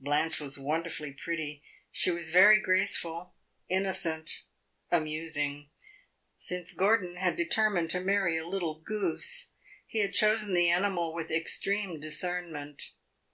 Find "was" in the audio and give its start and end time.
0.40-0.56, 2.10-2.30